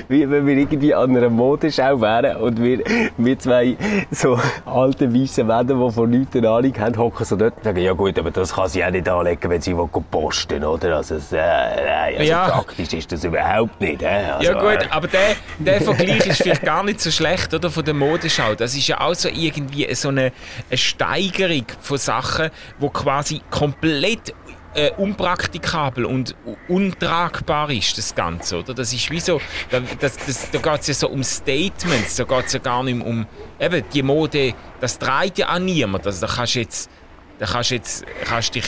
[0.08, 2.82] wie wenn wir irgendwie an einer Modeschau wären und wir,
[3.16, 3.76] wir zwei
[4.10, 7.80] so alte weiße Männer, die von nichts eine Ahnung haben, hocken so dort und sagen,
[7.80, 9.74] ja gut, aber das kann sie auch nicht anlegen, wenn sie
[10.10, 10.96] posten oder?
[10.96, 12.48] Also, äh, also ja.
[12.48, 14.02] praktisch ist das überhaupt nicht.
[14.02, 14.06] Äh?
[14.06, 14.88] Also, ja gut, äh.
[14.90, 17.70] aber der, der Vergleich ist vielleicht gar nicht so schlecht, oder?
[17.70, 18.54] Von der Modeschau.
[18.54, 20.32] Das ist ja auch so irgendwie so eine,
[20.70, 24.34] eine Steigerung von Sachen, die quasi komplett
[24.74, 26.34] äh, unpraktikabel und
[26.68, 28.74] untragbar ist, das Ganze, oder?
[28.74, 32.46] Das ist wie so, da, das, das, da geht ja so um Statements, da geht
[32.46, 33.26] es ja gar nicht um,
[33.60, 36.90] eben, die Mode, das dreht ja an niemand, also da kannst du jetzt,
[37.38, 38.64] da kannst jetzt, kannst dich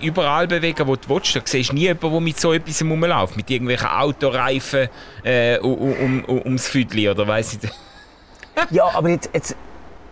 [0.00, 1.36] überall bewegen, wo du willst.
[1.36, 4.88] Da siehst nie jemanden, der mit so etwas rumläuft, mit irgendwelchen Autoreifen
[5.22, 7.70] äh, um, um, ums Füdli, oder weiss ich
[8.70, 9.56] Ja, aber jetzt, jetzt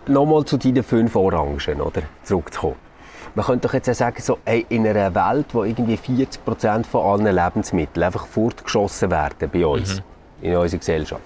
[0.07, 2.03] nochmal zu deinen fünf Orangen, oder?
[2.23, 2.84] Zurückzukommen.
[3.35, 7.05] Man könnte doch jetzt auch sagen, so, ey, in einer Welt, wo irgendwie 40% von
[7.05, 10.47] allen Lebensmitteln einfach fortgeschossen werden bei uns, mhm.
[10.47, 11.21] in unserer Gesellschaft,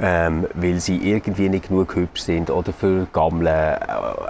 [0.00, 3.46] ähm, weil sie irgendwie nicht genug hübsch sind oder für Gammeln.
[3.46, 3.78] Äh,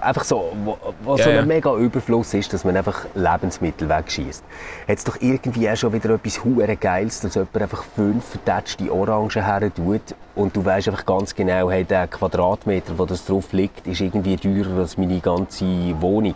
[0.00, 1.24] einfach so, wo, wo yeah.
[1.24, 4.42] so ein mega Überfluss ist, dass man einfach Lebensmittel wegschießt.
[4.88, 8.90] Hat es doch irgendwie auch schon wieder etwas hure Geiles, dass jemand einfach fünf vertätschte
[8.90, 13.52] Orangen her tut und du weißt einfach ganz genau, hey, der Quadratmeter, wo das drauf
[13.52, 15.66] liegt, ist irgendwie teurer als meine ganze
[16.00, 16.34] Wohnung.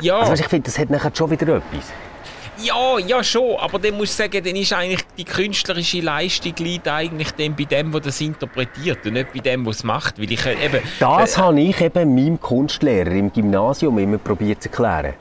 [0.00, 0.20] Ja.
[0.20, 1.92] Also ich finde, das hat nachher schon wieder etwas.
[2.58, 6.86] Ja, ja schon, aber dann muss ich sagen, dann ist eigentlich die künstlerische Leistung liegt
[6.86, 10.18] eigentlich dann bei dem, der das interpretiert und nicht bei dem, der es macht.
[10.18, 14.62] Weil ich äh, eben, das äh, habe ich eben meinem Kunstlehrer im Gymnasium immer probiert
[14.62, 15.14] zu erklären.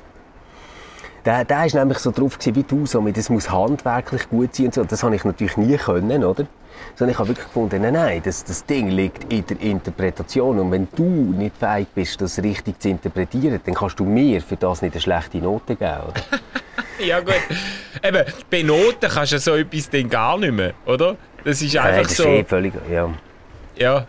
[1.25, 4.67] Der, der ist nämlich so drauf gewesen, wie du, so, das muss handwerklich gut sein
[4.67, 4.83] und so.
[4.83, 6.45] Das habe ich natürlich nie können, oder?
[6.95, 10.59] Sondern ich habe wirklich gefunden, nein, nein, das, das Ding liegt in der Interpretation.
[10.59, 14.55] Und wenn du nicht fähig bist, das richtig zu interpretieren, dann kannst du mir für
[14.55, 16.13] das nicht eine schlechte Note geben,
[16.99, 17.35] ja gut.
[18.03, 21.17] Eben, bei Noten kannst du so etwas dann gar nicht mehr, oder?
[21.43, 22.23] Das ist einfach das so...
[22.23, 23.09] Ist eh völlig, ja.
[23.77, 24.07] Ja,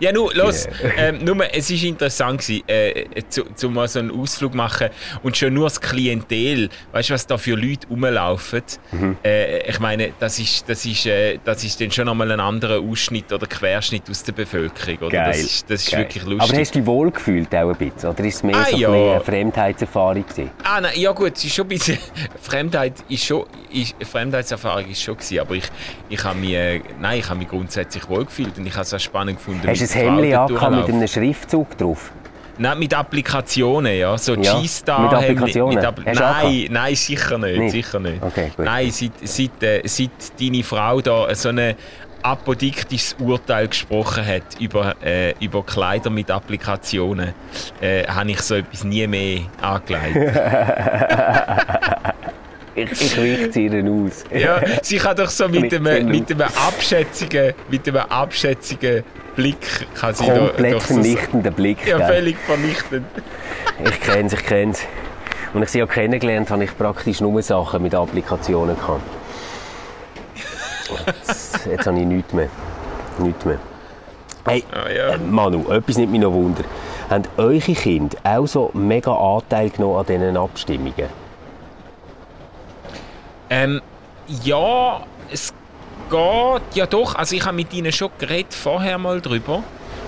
[0.00, 0.68] ja, nur, los.
[0.96, 4.88] Ähm, nur, es war interessant, gewesen, äh, zu, zu mal so einen Ausflug machen
[5.22, 8.62] und schon nur das Klientel, weißt du, was da für Leute rumlaufen?
[8.92, 9.16] Mhm.
[9.24, 12.80] Äh, ich meine, das ist, das, ist, äh, das ist dann schon nochmal ein anderer
[12.80, 14.98] Ausschnitt oder Querschnitt aus der Bevölkerung.
[14.98, 15.10] Oder?
[15.10, 15.26] Geil.
[15.28, 16.50] Das ist, das ist wirklich lustig.
[16.50, 18.10] Aber hast du dich wohl gefühlt auch ein bisschen?
[18.10, 18.90] Oder ist es mehr ah, so ja.
[18.90, 20.50] eine Fremdheitserfahrung gewesen?
[20.64, 21.98] Ah, nein, ja gut, es ist schon ein bisschen...
[22.42, 23.46] Fremdheit ist schon...
[23.72, 25.64] Ist, Fremdheitserfahrung ist schon gewesen, aber ich,
[26.08, 26.52] ich habe mich...
[26.52, 29.68] Äh, nein, ich habe mich grundsätzlich wohl gefühlt und ich habe es auch spannend gefunden.
[29.68, 32.12] Hast du ein Hemd angehabt mit einem Schriftzug drauf?
[32.58, 34.18] Nein, mit Applikationen, ja.
[34.18, 35.04] So ja, G-Star.
[35.04, 35.76] Mit Applikationen?
[35.76, 37.58] Mit Appl nein, nein, sicher nicht.
[37.58, 37.72] nicht.
[37.72, 38.22] Sicher nicht.
[38.22, 38.50] Okay.
[38.58, 41.74] Nein, seit, seit, äh, seit deine Frau da so ein
[42.22, 47.32] apodiktisches Urteil gesprochen hat über, äh, über Kleider mit Applikationen,
[47.80, 50.16] äh, habe ich so etwas nie mehr angelegt.
[52.74, 54.24] ich, ich sie ihnen aus.
[54.32, 59.04] ja, sie kann doch so mit einem, mit einem abschätzigen, mit einem abschätzigen
[59.36, 61.86] Blick kann sie Komplett doch, vernichtender Blick.
[61.86, 63.06] Ja, völlig vernichtend.
[63.84, 64.80] ich kenne es, ich kenne es.
[65.52, 69.02] Und ich sie auch kennengelernt habe ich praktisch nur Sachen mit Applikationen gehabt.
[71.06, 72.48] Jetzt, jetzt habe ich nichts mehr.
[73.18, 73.58] Nichts mehr.
[74.46, 75.08] Hey, ah, ja.
[75.14, 76.64] Äh, Manu, etwas nimmt mich noch Wunder.
[77.08, 81.08] Haben eure Kinder auch so mega Anteil genommen an diesen Abstimmungen?
[83.50, 83.82] Ähm,
[84.44, 85.52] ja, es
[86.08, 87.14] geht ja doch.
[87.16, 89.62] Also ich habe mit ihnen schon geredet, vorher mal drüber.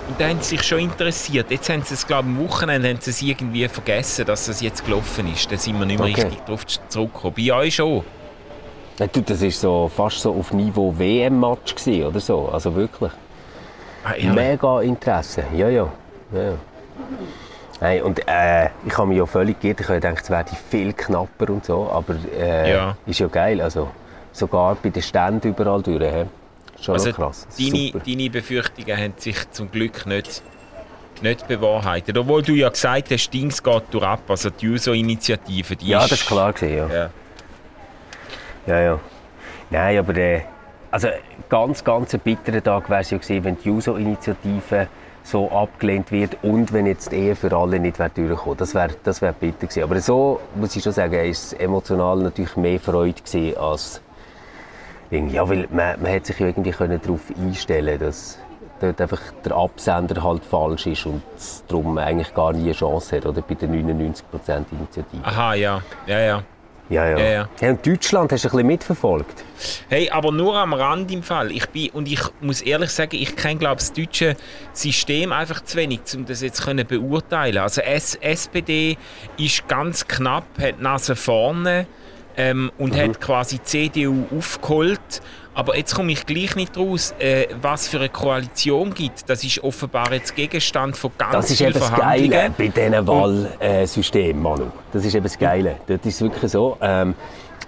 [0.09, 1.51] Und da haben sie sich schon interessiert.
[1.51, 4.61] Jetzt haben sie es, glaube ich, am Wochenende haben sie es irgendwie vergessen, dass es
[4.61, 5.51] jetzt gelaufen ist.
[5.51, 6.23] Da sind wir nicht mehr okay.
[6.23, 7.35] richtig drauf zurückgekommen.
[7.37, 8.03] Bei euch schon?
[8.99, 12.49] Ja, du, das war so, fast so auf Niveau WM-Match oder so.
[12.49, 13.13] Also wirklich.
[14.05, 14.33] Ah, ja.
[14.33, 15.45] Mega Interesse.
[15.57, 15.91] Ja, ja.
[16.33, 16.55] ja.
[17.83, 19.81] Nein, und äh, ich habe mich ja völlig geirrt.
[19.81, 21.91] Ich habe gedacht, es werde viel knapper und so.
[21.91, 22.97] Aber äh, ja.
[23.07, 23.61] ist ja geil.
[23.61, 23.91] Also,
[24.31, 26.01] sogar bei den Ständen überall durch.
[26.01, 26.25] He?
[26.81, 27.49] Schon also krass.
[27.59, 30.43] Deine, deine, Befürchtungen haben sich zum Glück nicht,
[31.23, 32.17] nicht bewahrheitet.
[32.17, 35.77] Obwohl du ja gesagt hast, Dings geht durch ab, also die User-Initiative.
[35.81, 36.87] Ja, das ist klar gewesen, ja.
[36.87, 37.11] ja.
[38.65, 39.01] Ja, ja.
[39.71, 40.43] Nein, aber äh,
[40.93, 41.09] also
[41.49, 44.87] ganz, ganz ein bitterer Tag wäre es ja gewesen, wenn die User-Initiative
[45.23, 49.23] so abgelehnt wird und wenn jetzt die Ehe für alle nicht durchkommen Das wäre das
[49.23, 49.83] wär bitter gewesen.
[49.85, 54.01] Aber so muss ich schon sagen, ist emotional natürlich mehr Freude gewesen als
[55.11, 58.39] ja, weil man, man hat sich irgendwie darauf einstellen dass
[58.81, 61.23] dort einfach der Absender halt falsch ist und
[61.69, 64.23] darum eigentlich gar nie eine Chance hat, oder bei der 99%
[64.73, 65.25] Initiative.
[65.25, 66.43] Aha, ja, ja, ja.
[66.93, 67.19] Ja, ja.
[67.19, 67.49] Ja, ja.
[67.59, 69.45] Hey, und Deutschland hast du ein bisschen mitverfolgt?
[69.89, 71.51] Hey, aber nur am Rand im Fall.
[71.51, 74.37] Ich bin, und ich muss ehrlich sagen, ich kenne, glaube das deutsche
[74.75, 77.59] System einfach zu wenig, um das jetzt können beurteilen.
[77.59, 78.99] Also S SPD
[79.39, 81.87] ist ganz knapp, hat die Nase vorne
[82.37, 85.23] ähm, und hat quasi die CDU aufgeholt.
[85.55, 89.29] Aber jetzt komme ich gleich nicht raus, äh, was für eine Koalition gibt.
[89.29, 91.93] Das ist offenbar jetzt Gegenstand von ganz Das ist eben das.
[91.95, 94.67] Geile bei diesen Wahlsystemen, Manu.
[94.93, 95.77] Das ist eben das Geile.
[95.87, 97.15] Dort ist wirklich so, ähm,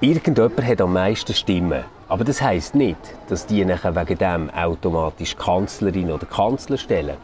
[0.00, 1.84] irgendjemand hat am meisten Stimmen.
[2.08, 7.16] Aber das heisst nicht, dass die nachher wegen dem automatisch Kanzlerin oder Kanzler stellen.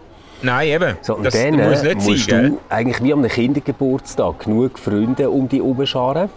[0.42, 0.96] Nein, eben.
[1.02, 2.50] So, und das dann muss äh, nicht musst sein, gell?
[2.50, 6.30] du eigentlich wie am Kindergeburtstag genug Freunde um dich herumscharen,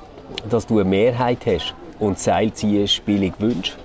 [0.49, 3.77] dass du eine Mehrheit hast und Seilziehen billig wünschst.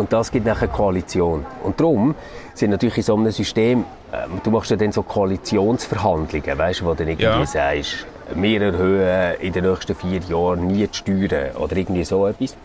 [0.00, 1.44] Und das gibt nachher eine Koalition.
[1.62, 2.14] Und darum
[2.54, 3.84] sind natürlich in so einem System,
[4.14, 7.44] ähm, du machst ja dann so Koalitionsverhandlungen, weißt du, wo du dann irgendwie Ja.
[7.44, 12.56] sagst, wir erhöhen in den nächsten vier Jahren nie die Steuern oder irgendwie so etwas.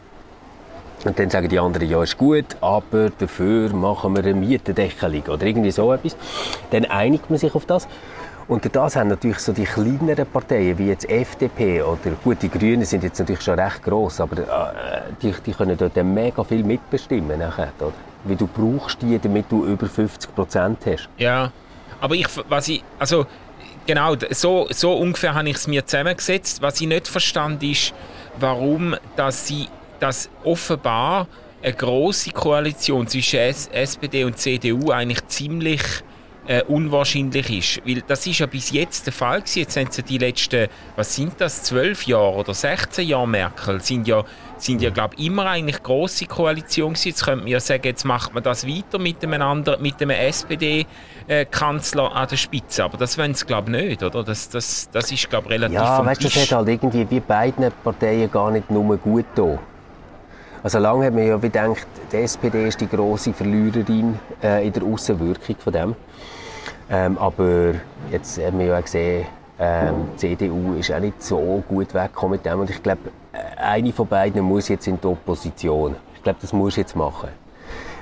[1.03, 5.45] Und dann sagen die anderen, ja, ist gut, aber dafür machen wir eine Mietendeckelung oder
[5.45, 6.15] irgendwie so etwas.
[6.71, 7.85] Dann einigt man sich auf das.
[8.47, 12.49] Und durch das haben natürlich so die kleineren Parteien, wie jetzt FDP oder gut, die
[12.49, 16.63] Grünen sind jetzt natürlich schon recht gross, aber äh, die, die können dort mega viel
[16.63, 17.93] mitbestimmen nachher, oder?
[18.23, 21.09] Weil du brauchst die, damit du über 50 Prozent hast.
[21.17, 21.51] Ja,
[21.99, 23.25] aber ich, was ich, also
[23.87, 26.61] genau, so, so ungefähr habe ich es mir zusammengesetzt.
[26.61, 27.93] Was ich nicht verstand ist,
[28.39, 31.27] warum, dass sie, dass offenbar
[31.63, 35.81] eine große Koalition zwischen S SPD und CDU eigentlich ziemlich
[36.47, 37.87] äh, unwahrscheinlich ist.
[37.87, 39.59] Weil das ist ja bis jetzt der Fall gewesen.
[39.59, 44.07] Jetzt haben sie die letzten, was sind das, zwölf Jahre oder 16 Jahre Merkel, sind
[44.07, 44.23] ja,
[44.57, 47.09] sind ja glaube ich, immer eigentlich große Koalition gewesen.
[47.09, 50.11] Jetzt könnte man ja sagen, jetzt macht man das weiter mit einem anderen, mit einem
[50.11, 52.83] SPD-Kanzler an der Spitze.
[52.83, 54.23] Aber das wollen sie glaube ich nicht, oder?
[54.23, 57.19] Das, das, das ist glaube ich relativ Ja, weißt du, das hat halt irgendwie wie
[57.19, 59.59] beiden Parteien gar nicht nur gut da.
[60.65, 64.81] Also lange hat man ja gedacht, die SPD ist die grosse Verliererin äh, in der
[64.81, 65.95] Außenwirkung von dem.
[66.89, 67.73] Ähm, aber
[68.11, 69.25] jetzt haben wir ja gesehen,
[69.59, 72.59] ähm, die CDU ist auch nicht so gut weggekommen mit dem.
[72.59, 75.95] Und ich glaube, äh, eine von beiden muss jetzt in die Opposition.
[76.15, 77.29] Ich glaube, das muss jetzt machen.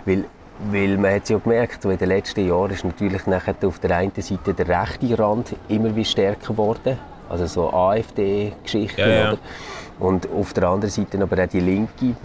[0.05, 0.25] Weil,
[0.71, 4.11] weil man hat ja gemerkt, in den letzten Jahren ist natürlich nachher auf der einen
[4.15, 6.97] Seite der rechte Rand immer wie stärker geworden.
[7.29, 8.99] Also so AfD-Geschichten.
[8.99, 9.37] Ja, ja.
[9.99, 12.15] Und auf der anderen Seite aber auch die Linke, die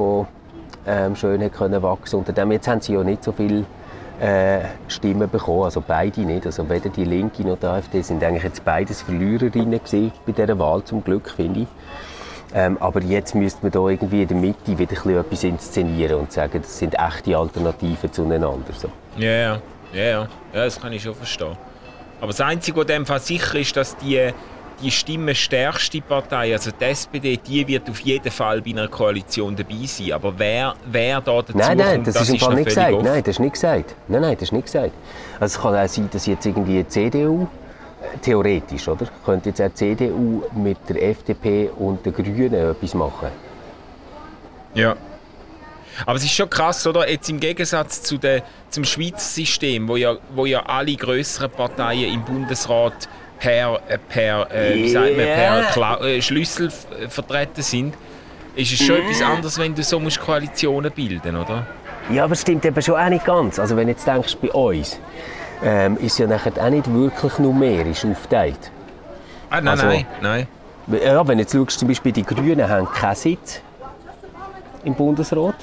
[0.87, 3.64] ähm, schön hat können wachsen Unter dem jetzt haben sie ja nicht so viel
[4.20, 6.46] äh, Stimmen bekommen, also beide nicht.
[6.46, 10.83] Also weder die Linke noch die AfD sind eigentlich jetzt beides Verliererinnen bei dieser Wahl,
[10.85, 11.68] zum Glück, finde ich.
[12.54, 16.33] Ähm, aber jetzt müsste man da irgendwie in der Mitte wieder ein etwas inszenieren und
[16.33, 18.72] sagen, das sind echte Alternativen zueinander.
[18.74, 18.88] So.
[19.18, 19.61] Ja, ja,
[19.92, 21.57] ja, ja, ja, das kann ich schon verstehen.
[22.20, 24.33] Aber das Einzige, was in dem Fall sicher ist, dass die,
[24.81, 29.87] die stimmenstärkste Partei, also die SPD, die wird auf jeden Fall bei einer Koalition dabei
[29.87, 30.12] sein.
[30.12, 32.93] Aber wer, wer da dazu Nein, nein, kommt, das, ist im Fall noch nicht gesagt.
[32.93, 33.05] offen.
[33.05, 33.95] Nein, das ist nicht gesagt.
[34.09, 34.93] Nein, nein, das ist nicht gesagt.
[35.41, 37.49] Also es kann auch sein, dass jetzt irgendwie die CDU,
[38.03, 39.07] äh, theoretisch, oder?
[39.25, 43.29] Könnte jetzt auch die CDU mit der FDP und den Grünen etwas machen.
[44.75, 44.97] Ja.
[46.07, 47.11] Aber es ist schon krass, oder?
[47.11, 52.12] Jetzt im Gegensatz zu der, zum Schweizer System, wo ja, wo ja alle größeren Parteien
[52.14, 55.62] im Bundesrat per, äh, per, äh, wie sagt man, per.
[55.72, 56.68] Kla äh, Schlüssel
[57.03, 57.94] äh, vertreten sind,
[58.55, 61.66] ist es schon etwas anderes, wenn du so musst Koalitionen bilden, oder?
[62.11, 63.59] Ja, aber es stimmt eben schon auch nicht ganz.
[63.59, 64.98] Also wenn du jetzt denkst, bei uns
[65.62, 68.70] ähm, ist ja nachher auch nicht wirklich numerisch aufgeteilt.
[69.51, 70.46] Ah, nein, Also- nein, nein.
[71.05, 73.61] Ja, wenn du jetzt schaust, zum Beispiel die Grünen haben keinen Sitz
[74.85, 75.55] im Bundesrat.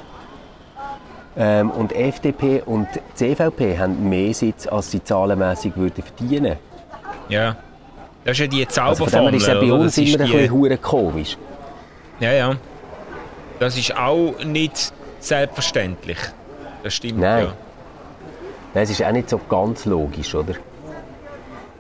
[1.38, 6.58] Ähm, und FDP und CVP haben mehr Sitz, als sie zahlenmässig würden verdienen.
[7.30, 7.56] Ja.
[8.24, 10.48] Das ist ja die Also Zauberformel, ist es auch bei uns ist immer ein die-
[10.48, 11.38] bisschen komisch.
[12.20, 12.56] Ja, ja.
[13.60, 16.18] Das ist auch nicht selbstverständlich.
[16.84, 17.46] Das stimmt, Nein.
[17.46, 17.54] ja.
[18.74, 20.54] Nein, es ist auch nicht so ganz logisch, oder?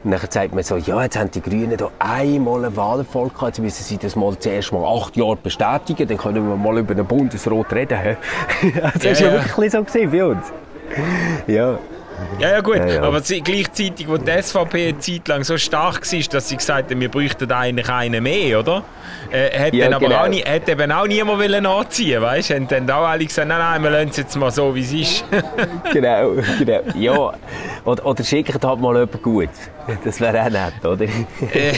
[0.03, 3.57] Und dann sagt man so, ja, jetzt haben die Grünen da einmal einen Wahlerfolg gehabt,
[3.57, 6.93] jetzt müssen sie das mal zuerst mal acht Jahre bestätigen, dann können wir mal über
[6.93, 7.97] den Bundesrat reden.
[8.93, 9.43] das Ja, ist ja ja.
[9.45, 10.45] wirklich so gewesen bei uns.
[11.47, 11.79] Ja.
[12.39, 13.01] Ja, ja gut, Ja, ja.
[13.03, 16.99] aber gleichzeitig, wo die SVP eine Zeit lang so stark war, dass sie gesagt haben,
[16.99, 18.83] wir bräuchten eigentlich einen mehr, oder?
[19.31, 20.23] Äh, hat, Ja, dann aber genau.
[20.23, 22.53] auch nie, hat eben auch niemand wollen nachziehen, weißt du?
[22.55, 24.93] Haben dann auch alle gesagt, nein, nein, wir lassen es jetzt mal so, wie es
[24.93, 25.25] ist.
[25.93, 26.79] genau, genau.
[26.95, 27.33] Ja,
[27.85, 29.49] oder, oder schickt halt mal jemand gut.
[30.03, 31.05] Das wäre auch nett, oder?
[31.05, 31.73] Äh,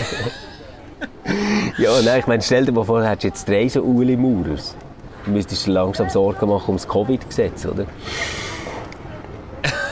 [1.77, 4.75] ja, nein, ich meine, stell dir mal vor, hättest du jetzt drei so Uli Maurers.
[5.25, 7.85] Du müsstest dir langsam Sorgen machen ums Covid-Gesetz, oder?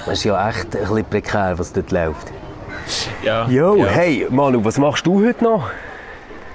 [0.05, 2.31] Das ist ja echt ein bisschen prekär, was dort läuft.
[3.23, 3.85] ja, Jo, ja.
[3.87, 5.69] hey, Manu, was machst du heute noch?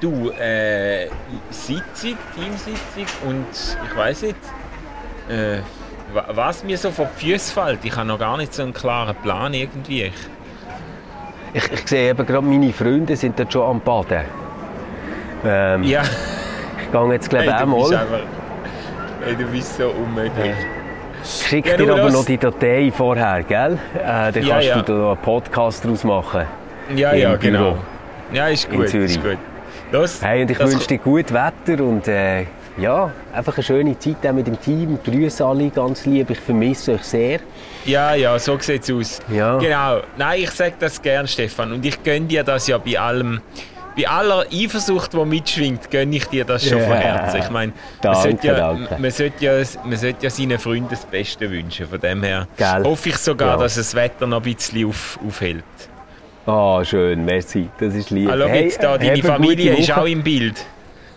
[0.00, 1.08] du, äh,
[1.50, 3.46] Sitzung, Teamsitzung und
[3.84, 4.36] ich weiß nicht,
[5.28, 5.58] äh,
[6.32, 7.84] was mir so vor die Füße fällt.
[7.84, 10.04] Ich habe noch gar nicht so einen klaren Plan irgendwie.
[10.04, 10.12] Ich,
[11.52, 14.24] ich, ich sehe eben gerade, meine Freunde sind dort schon am Baden.
[15.44, 16.02] Ähm, ja.
[16.02, 17.94] Ich gehe jetzt glaube ich hey, einmal.
[17.94, 18.20] Einfach,
[19.24, 20.50] hey, du bist so unmöglich.
[20.50, 20.79] Ich
[21.24, 22.12] schicke ja, dir aber das...
[22.12, 23.78] noch die Datei vorher, gell?
[23.94, 24.82] Äh, dann kannst ja, ja.
[24.82, 26.46] du da einen Podcast draus machen.
[26.94, 27.78] Ja, ja, genau.
[28.32, 28.92] Ja, ist gut.
[28.92, 29.38] Ist gut.
[29.92, 32.46] Los, hey, und ich wünsche dir gut Wetter und äh,
[32.78, 34.98] ja, einfach eine schöne Zeit auch mit dem Team.
[35.04, 37.40] Grüße alle ganz lieb, ich vermisse euch sehr.
[37.84, 39.20] Ja, ja, so sieht es aus.
[39.28, 39.58] Ja.
[39.58, 40.00] Genau.
[40.16, 41.72] Nein, ich sage das gern, Stefan.
[41.72, 43.40] Und ich gönne dir das ja bei allem.
[43.96, 46.88] Bei aller Eifersucht, die mitschwingt, gönne ich dir das schon yeah.
[46.88, 47.40] von Herzen.
[47.40, 47.72] Ich meine,
[48.02, 51.86] man, sollte ja, man, sollte ja, man sollte ja seinen Freunden das Beste wünschen.
[51.86, 52.84] Von dem her Gell?
[52.84, 53.62] hoffe ich sogar, ja.
[53.62, 55.64] dass das Wetter noch ein bisschen auf, aufhält.
[56.46, 58.30] Ah, oh, schön, merci, das ist lieb.
[58.30, 60.64] Hallo, hey, da, deine Familie ist auch im Bild.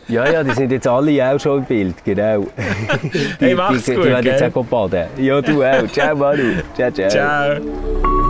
[0.08, 2.42] Ja, ja, die sind jetzt alle auch schon im Bild, genau.
[3.04, 5.06] die, hey, mach's die, gut, Die werden jetzt auch baden.
[5.18, 5.88] Ja, du auch.
[5.88, 6.62] Ciao, Manu.
[6.76, 7.10] Ciao, ciao.
[7.10, 8.23] Ciao.